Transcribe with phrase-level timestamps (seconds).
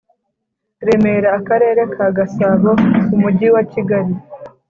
[0.85, 2.69] Remera Akarere ka Gasabo
[3.15, 4.13] Umujyi wa Kigali